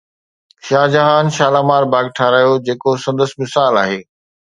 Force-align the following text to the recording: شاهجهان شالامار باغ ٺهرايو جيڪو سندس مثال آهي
شاهجهان 0.69 1.25
شالامار 1.39 1.83
باغ 1.95 2.05
ٺهرايو 2.19 2.55
جيڪو 2.71 2.91
سندس 3.05 3.31
مثال 3.45 3.73
آهي 3.83 4.01